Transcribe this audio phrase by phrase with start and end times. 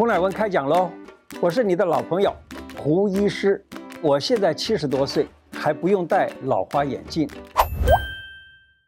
[0.00, 0.90] 胡乃文开讲喽！
[1.42, 2.34] 我是你的老朋友
[2.78, 3.62] 胡医师。
[4.00, 7.28] 我现在七十多岁，还不用戴老花眼镜。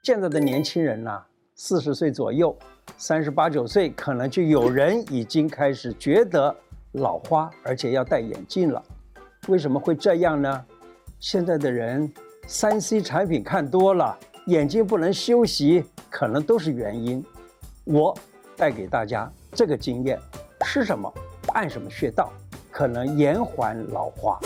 [0.02, 1.22] 现在的年轻人呢，
[1.54, 2.56] 四十岁左右，
[2.96, 6.56] 三十八九岁，可能就有人已经开始觉得
[6.93, 8.82] 老花，而且要戴眼镜了。
[9.48, 10.64] 为什么会这样呢？
[11.20, 12.10] 现在的人
[12.46, 17.22] 三 C 产品看多了，眼睛不能休息，可能都是原因。
[17.84, 18.16] 我
[18.56, 20.18] 带给大家这个经验。
[20.64, 21.12] 吃什么，
[21.52, 22.32] 按什么穴道，
[22.70, 24.38] 可能延缓老花。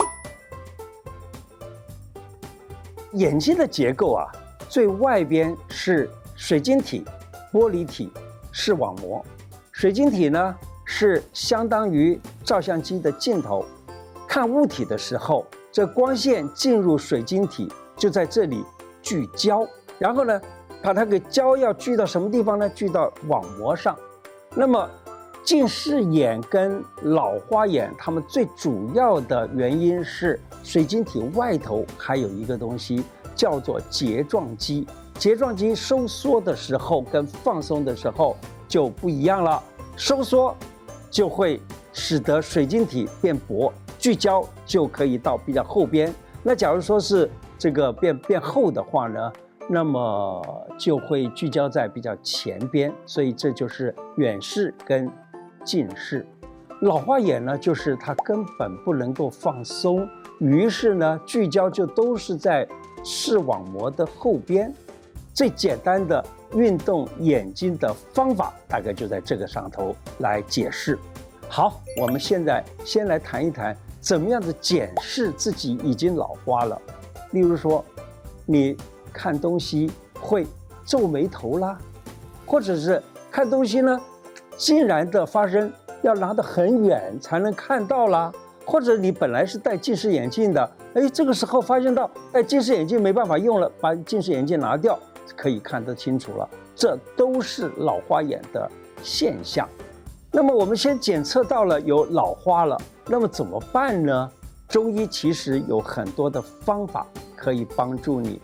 [3.13, 4.27] 眼睛的结构啊，
[4.69, 7.05] 最外边是水晶体、
[7.53, 8.13] 玻璃体、
[8.51, 9.25] 视网膜。
[9.73, 13.65] 水晶体呢，是相当于照相机的镜头。
[14.27, 18.65] 看物体的时候，这光线进入水晶体，就在这里
[19.01, 19.67] 聚焦。
[19.99, 20.41] 然后呢，
[20.83, 22.69] 把它给焦要聚到什么地方呢？
[22.71, 23.97] 聚到网膜上。
[24.55, 24.91] 那么。
[25.47, 34.85] 近视眼跟老花眼，它们最主要的原因是水晶体外头还有一个东西叫做睫状肌。
[35.15, 38.37] 睫状肌收缩的时候跟放松的时候
[38.67, 39.63] 就不一样了。
[39.97, 40.53] 收缩
[41.13, 46.13] 就会使得水晶体变薄，聚焦就可以到比较后边。
[46.43, 49.33] 那假如说是这个变变厚的话呢，
[49.69, 52.93] 那么就会聚焦在比较前边。
[53.07, 55.09] 所以这就是远视跟。
[55.67, 56.25] 近视，
[56.81, 60.09] 老花眼呢，就是它根本不能够放松，
[60.39, 62.67] 于是呢，聚焦就都是在
[63.05, 64.73] 视网膜的后边。
[65.35, 70.99] 最简单的运动眼睛的方法，大概就在这个上头来解释。
[71.49, 76.81] 好，我们现在先来谈一谈，怎么样子检视自己已经老花了。
[77.33, 77.85] 例如说，
[78.47, 78.77] 你
[79.13, 80.47] 看东西会
[80.87, 81.77] 皱眉头啦，
[82.47, 84.01] 或者是看东西呢，
[84.57, 85.71] 竟然的发生，
[86.03, 88.33] 要拿得很远才能看到啦，
[88.65, 94.99] 或者你本来是戴近视眼镜的，哎，这个时候发现到戴近视眼镜没办法用了，把近视眼镜拿掉，
[95.37, 98.71] 可以看得清楚了，这都是老花眼的
[99.03, 99.69] 现象。
[100.33, 104.31] 那么我们先检测到了有老花了，那么怎么办呢？
[104.69, 107.07] 中医其实有很多的方法
[107.37, 108.41] 可以帮助你。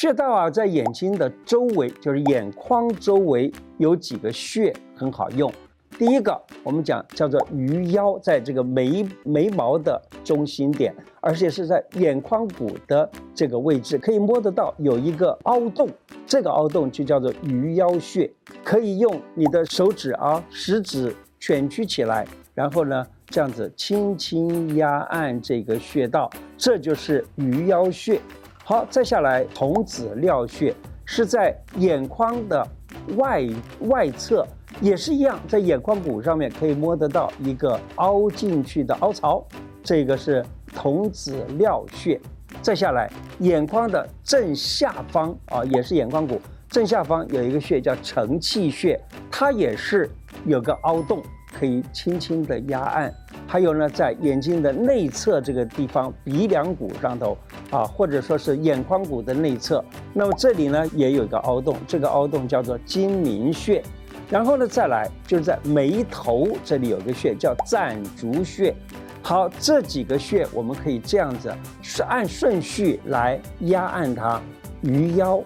[0.00, 5.52] 穴道啊，在眼睛的周围，就是眼眶周围有几个穴很好用。
[5.98, 15.88] 第一个，我们讲叫做鱼腰，在这个眉眉毛的中心点，而且是在眼眶骨的这个位置，可以摸得到有一个凹洞，
[16.24, 18.30] 这个凹洞就叫做鱼腰穴。
[18.62, 28.20] 可以用你的手指啊，食指蜷曲起来，然后呢，这样子轻轻压按这个穴道，这就是鱼腰穴。
[28.68, 30.74] 好，再下来，童子髎穴
[31.06, 32.68] 是在眼眶的
[33.16, 33.42] 外
[33.88, 34.46] 外侧，
[34.82, 39.42] 也是一样，在眼眶骨上面可以摸得到一个凹进去的凹槽，
[39.82, 42.20] 这个是童子髎穴。
[42.60, 50.10] 再下来，眼眶的正下方啊，也是眼眶骨正下方有一个穴叫承泣穴，它也是
[50.44, 51.22] 有个凹洞，
[51.52, 53.14] 可以轻轻的压按。
[53.46, 57.36] 还有呢，在眼睛的内侧这个地方，鼻梁骨上头
[57.70, 59.82] 啊，或者说是眼眶骨的内侧，
[60.12, 63.82] 那么这里呢也有一个凹洞，这个凹洞叫做睛明穴。
[64.30, 68.74] 然后呢，再来就是在眉头这里有个穴叫攒竹穴。
[69.22, 71.50] 好，这几个穴我们可以这样子
[71.80, 74.40] 是按顺序来压按它：
[74.82, 75.42] 鱼腰、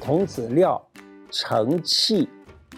[0.00, 0.80] 童子尿、
[1.30, 2.28] 承泣、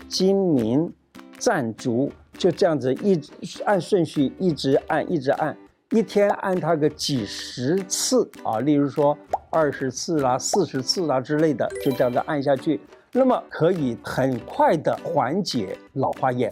[0.08, 0.92] 睛明、
[1.38, 2.12] 攒竹。
[2.40, 5.54] 就这样子一直按顺序一直按一直按，
[5.90, 9.16] 一天按它个几十次啊，例如说
[9.50, 12.80] 二十次啦、四十次啦之类的，就这样子按下去，
[13.12, 16.50] 那么可以很快的缓解老花眼。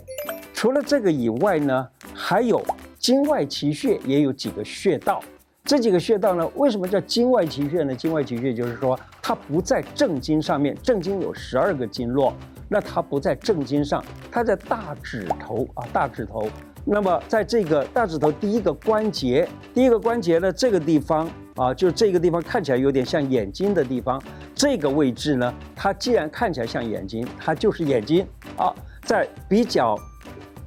[0.52, 2.62] 除了这个以外呢，还有
[2.98, 5.22] 经外奇穴也有几个穴道，
[5.64, 7.94] 这几个穴道呢，为什么叫经外奇穴呢？
[7.94, 12.34] 经外奇穴就是说它不在正经上面，正经有十二个经络。
[12.68, 16.48] 那它不在正经上，它在大指头啊，大指头。
[16.84, 24.22] 那么在这个大指头第一个关节，第一个关节的这个地方啊，就这个地方看起来有点像眼睛的地方，
[24.54, 28.26] 这个位置呢，它既然看起来像眼睛，它就是眼睛
[28.56, 28.74] 啊。
[29.04, 29.96] 在比较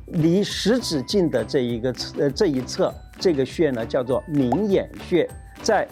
[0.08, 5.30] 离食指近的这一个呃这一侧，这个穴呢叫做明眼穴，
[5.62, 5.88] 在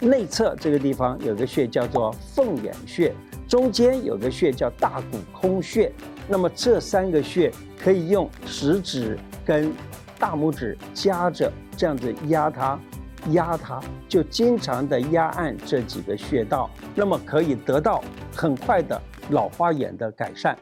[0.00, 3.14] 内侧这个地方有个穴叫做凤眼穴。
[3.48, 5.92] 中间有个穴叫大骨空穴，
[6.26, 9.72] 那么这三个穴可以用食指跟
[10.18, 12.78] 大拇指夹着这样子压它，
[13.30, 18.02] 压它，就经常的压按这几个穴道，那么可以得到
[18.34, 19.00] 很快的
[19.30, 20.56] 老花眼的改善。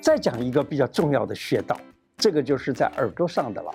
[0.00, 1.78] 再讲一个比较重要的穴道，
[2.16, 3.70] 这个就是在耳朵上的了。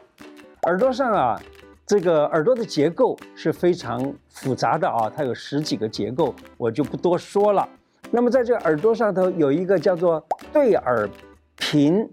[0.63, 1.41] 耳朵上啊，
[1.85, 7.67] 这个耳朵的结构是非常复杂的啊，它有十几个结构，我就不多说了。
[8.15, 11.09] 那么在这个耳朵上头有一个叫做对耳
[11.57, 12.07] 屏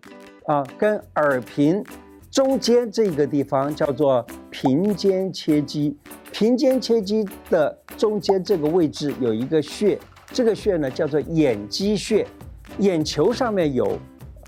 [0.47, 1.85] 啊，跟耳屏
[2.31, 5.95] 中间这个地方叫做屏间切肌，
[6.33, 9.99] 屏间切肌的中间这个位置有一个穴，
[10.33, 12.27] 这个穴呢叫做眼肌穴，
[12.79, 13.99] 眼球上面有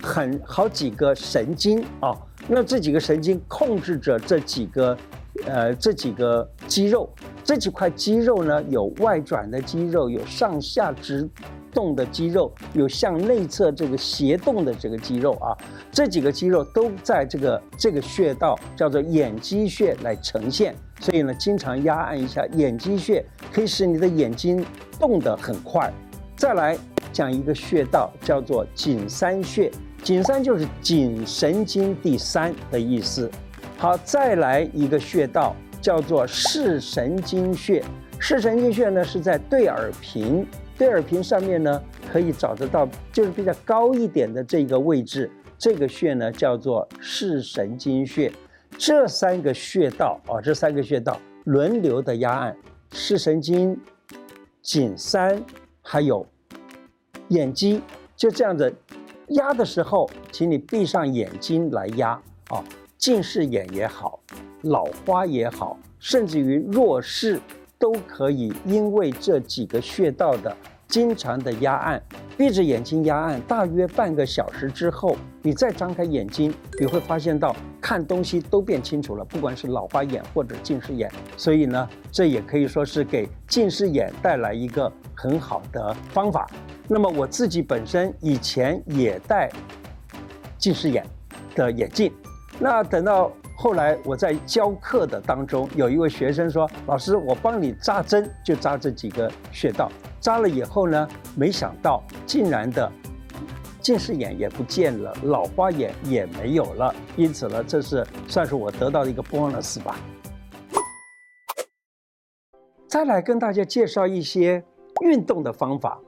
[0.03, 2.17] 很好几个神经啊。
[2.49, 4.97] 那这几个神经控制着这几个，
[5.45, 7.13] 呃，这几个肌肉，
[7.45, 11.29] 这几块肌肉呢，有外转的肌肉，有上下直
[11.73, 15.57] 动的肌肉，有向内侧这个斜动的这个肌肉啊，
[15.91, 24.65] 这几个肌肉都在这个这个穴道叫做眼肌穴来呈现，所以呢，经常压按一下眼肌穴，可以使你的眼睛
[25.01, 25.93] 动得很快。
[26.37, 26.79] 再来
[27.13, 29.71] 讲一个穴道叫做颈三穴。
[30.03, 33.31] 颈三就是颈神经第三的意思。
[33.79, 37.85] 好，再来一个穴道叫做视神经穴。
[38.19, 40.47] 视神经穴呢是在对耳屏，
[40.79, 45.31] 对耳屏上面呢可以找得到，就是比较高一点的这个位置。
[45.59, 48.33] 这个穴呢叫做视神经穴。
[48.79, 52.57] 这三个穴道啊，这三个穴道轮流的压按，
[52.93, 53.79] 视神经、
[54.63, 55.43] 颈三
[55.83, 56.25] 还有
[57.29, 57.83] 眼肌，
[58.17, 58.73] 就这样子。
[59.29, 62.11] 压的时候，请你闭上眼睛来压
[62.49, 62.63] 啊，
[63.03, 64.21] 近视眼也好，
[64.63, 67.41] 老花也好，甚至于弱视
[67.77, 70.57] 都可以，因为这几个穴道的
[70.87, 72.01] 经常的压按，
[72.39, 86.49] 闭着眼睛压按，大约半个小时之后，你再张开眼睛，你会发现到看东西都变清楚了，不管是老花眼或者近视眼，所以呢，这也可以说是给近视眼带来一个很好的方法。
[86.87, 89.51] 那么我自己本身以前也戴
[90.57, 91.05] 近视眼
[91.57, 92.13] 的眼镜，
[92.63, 99.91] 那等到后来我在教课的当中，有一位学生说：“老师，我帮你扎针，就扎这几个穴道。
[100.21, 102.89] 扎了以后呢，没想到竟然的
[103.81, 106.95] 近视眼也不见了，老花眼也没有了。
[107.17, 109.97] 因此呢，这是算是我得到的一个 bonus 吧。
[112.87, 114.63] 再来跟大家介绍一些
[115.01, 115.99] 运动的方法。”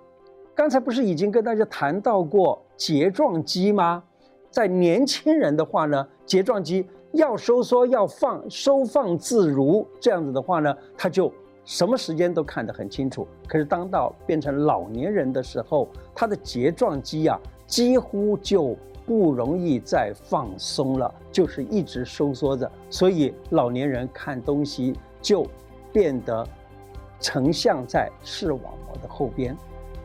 [0.55, 4.05] 刚才不是已经跟大家谈到过睫状肌吗？
[4.55, 11.33] 在年轻人的话呢，睫状肌要收缩要放，收放自如，这样子的话呢，他就
[11.65, 13.27] 什么时间都看得很清楚。
[13.49, 17.37] 可是当到变成老年人的时候，他的睫状肌啊，
[17.67, 22.71] 几乎就不容易再放松了，就是一直收缩着。
[22.89, 25.45] 所以老年人看东西就
[25.93, 26.47] 变得
[27.19, 29.57] 成像在视网膜的后边。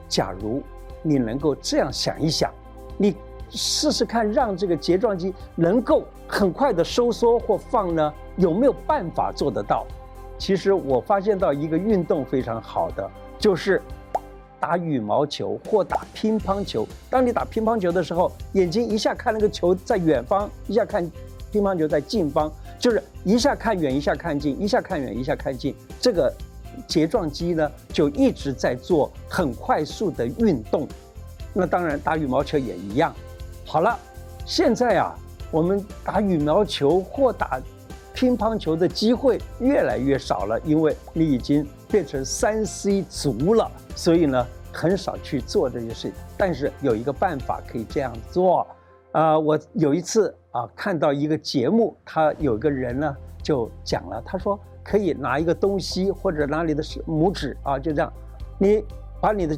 [0.07, 0.63] 假如
[1.03, 2.51] 你能够这样想一想，
[2.97, 3.15] 你
[3.49, 8.13] 试试看，让这个睫状肌能够很快的收缩或放呢？
[8.37, 9.85] 有没有办法做得到？
[10.37, 13.81] 其实我发现到一个运动非常好的，就是
[14.59, 16.87] 打羽毛球或打乒乓球。
[17.09, 21.09] 当你打乒乓球的时候，眼睛一下看那个球在远方，一下看
[21.51, 26.33] 乒乓球在近方，就是一下看远，一下看近，一下看远，一下看近，这个。
[26.87, 30.87] 睫状肌呢，就一直在做很快速的运动，
[31.51, 33.13] 那当然打羽毛球也一样。
[33.71, 33.95] 好了，
[34.47, 35.15] 现在啊，
[35.51, 37.61] 我们打羽毛球或打
[38.15, 46.13] 乒乓球的机会越来越少了，因为你已经变成三 C 族了，所以呢，很少去做这些事情。
[46.35, 48.65] 但是有一个办法可以这样做，
[49.11, 54.59] 啊、我有一次啊看到一个节目，他有个人呢就讲了，他说。
[54.81, 58.11] 可以拿一个东西或者拿你的拇指啊，就这样，
[58.57, 58.83] 你
[59.21, 59.55] 把你的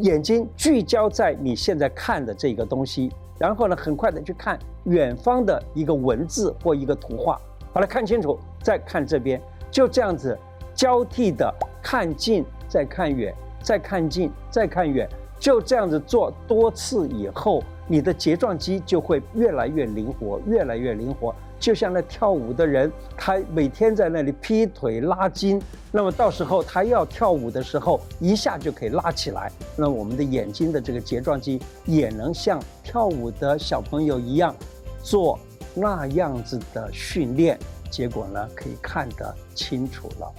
[0.00, 7.40] 眼睛聚焦在你现在看的这个东西，然后呢，很快的去看远方的一个文字或一个图画，
[7.72, 10.38] 把它看清楚，再看这边，就这样子
[10.74, 11.50] 交替的
[11.82, 21.34] 看近，再看远，再看近，再看远，就这样子做多次以后，你的睫状肌就会越来越灵活，越来越灵活。
[21.60, 25.60] 就像那跳舞的人，他每天在那里劈腿拉筋，
[25.92, 29.52] 那么到时候他要跳舞的时候，一下就可以拉起来。
[29.76, 34.56] 那我们的眼睛的这个睫状肌也能像跳舞的小朋友一样，
[35.02, 35.38] 做
[35.74, 37.58] 那样子的训练，
[37.90, 40.32] 结果呢，可以看得清楚了。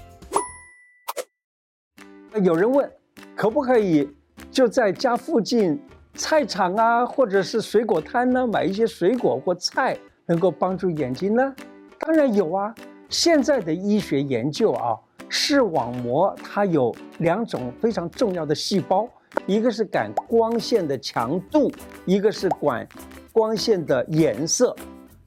[2.42, 2.92] 有人问，
[3.36, 4.10] 可不可以
[4.50, 5.80] 就在家附近
[6.16, 9.96] 菜场啊，或者是水果摊呢，买一些水果或菜？
[10.32, 11.54] 能够帮助眼睛呢？
[12.00, 12.74] 当然有啊！
[13.10, 14.96] 现在的医学研究啊，
[15.28, 19.06] 视网膜它有两种非常重要的细胞，
[19.46, 21.70] 一个是感光线的强度，
[22.06, 22.88] 一个是管
[23.34, 24.74] 光线的颜色。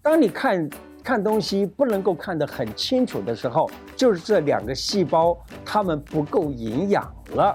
[0.00, 0.70] 当你看
[1.02, 7.54] 看东西不能够看得很清楚的时候，就是这两个细胞它们不够营养了。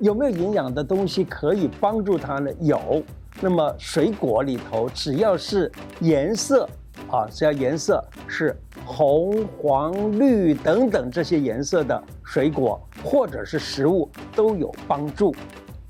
[0.00, 2.50] 有没有营养的东西可以帮助它呢？
[2.58, 3.00] 有。
[3.40, 6.68] 那么水果里头只要是颜色
[7.10, 8.54] 啊，只要颜色是
[8.84, 15.34] 红、黄、绿等等这些颜色的水果或者是食物都有帮助。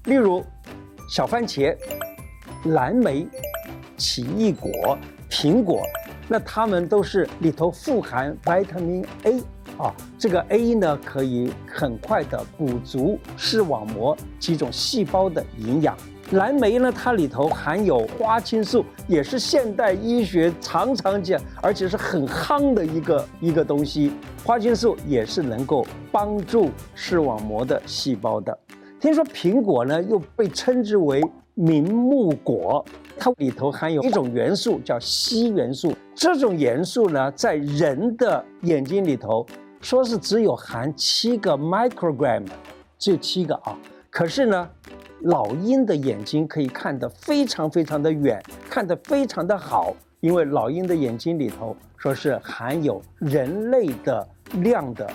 [0.04, 0.44] 例如
[1.10, 1.76] 小番茄、
[2.66, 3.26] 蓝莓、
[3.96, 4.96] 奇异果、
[5.28, 5.82] 苹果，
[6.28, 9.40] 那它们都是里头富含 vitamin A
[9.76, 15.96] 啊，这个 A 呢可以很快的补足视网膜几种细胞的营养。
[16.32, 24.12] 蓝莓呢，它里头含有花青素，也是现代医学常常讲，而且是很夯的一个一个东西。
[24.44, 28.56] 花青素也是能够帮助视网膜的细胞的。
[29.00, 31.20] 听说苹果呢，又被称之为
[31.54, 32.84] 明目果，
[33.18, 35.92] 它里头含有一种元素叫硒元素。
[36.14, 39.44] 这种元素呢，在人的眼睛里头，
[39.80, 42.44] 说是只有含七个 microgram，
[43.00, 43.76] 只有七个啊。
[44.10, 44.68] 可是呢，
[45.22, 55.10] 老鹰的眼睛可以看得非常非常的远，看得非常的好，因为老鹰的眼睛里头说是含有人类的量的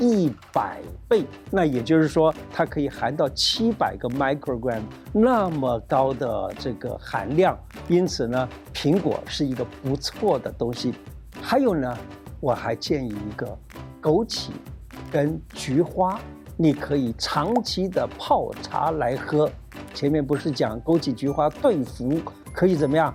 [0.00, 7.56] 一百倍，那也就是说它可以含到七百个 microgram 那么高的这个含量，
[7.88, 10.92] 因此呢，苹果是一个不错的东西。
[11.40, 11.96] 还有呢，
[12.40, 13.56] 我还建议一个
[14.02, 14.48] 枸杞
[15.12, 16.20] 跟菊花。
[16.58, 19.50] 你可以长期的泡茶来喝，
[19.92, 22.18] 前面不是讲枸杞菊花对服
[22.50, 23.14] 可以怎么样，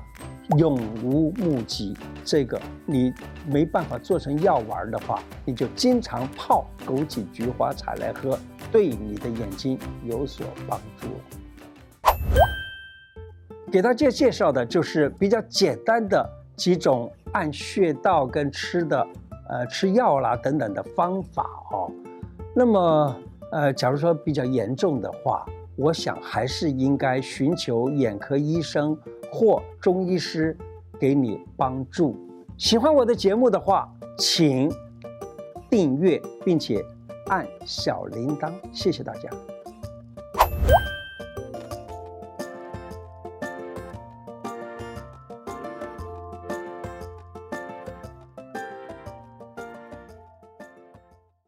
[0.59, 1.97] 永无目疾。
[2.23, 3.11] 这个你
[3.47, 8.37] 没办法做成药丸的话，你就经常泡枸杞菊花茶来喝，
[8.71, 11.07] 对你的眼睛有所帮助。
[13.71, 19.07] 给大家介绍的就是比较简单的几种按穴道跟吃的，
[19.49, 21.91] 呃，吃药啦等等的方法哦。
[22.55, 23.15] 那么。
[23.51, 28.97] 呃，假如说比较严重的话，我想还是应该寻求眼科医生
[29.31, 30.57] 或中医师
[30.99, 32.17] 给你帮助。
[32.57, 34.71] 喜欢我的节目的话，请
[35.69, 36.83] 订阅并且
[37.27, 39.29] 按小铃铛，谢谢大家。